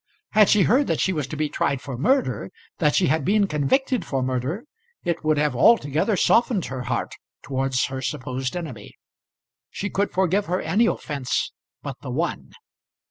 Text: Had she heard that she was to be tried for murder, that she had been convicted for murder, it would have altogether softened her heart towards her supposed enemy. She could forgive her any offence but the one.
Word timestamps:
Had 0.31 0.49
she 0.49 0.63
heard 0.63 0.87
that 0.87 0.99
she 0.99 1.13
was 1.13 1.27
to 1.27 1.35
be 1.37 1.47
tried 1.47 1.79
for 1.79 1.95
murder, 1.95 2.49
that 2.79 2.95
she 2.95 3.05
had 3.05 3.23
been 3.23 3.45
convicted 3.45 4.03
for 4.03 4.23
murder, 4.23 4.63
it 5.03 5.23
would 5.23 5.37
have 5.37 5.55
altogether 5.55 6.17
softened 6.17 6.65
her 6.65 6.81
heart 6.85 7.13
towards 7.43 7.85
her 7.85 8.01
supposed 8.01 8.57
enemy. 8.57 8.93
She 9.69 9.91
could 9.91 10.11
forgive 10.11 10.47
her 10.47 10.59
any 10.59 10.87
offence 10.87 11.51
but 11.83 11.97
the 12.01 12.09
one. 12.09 12.53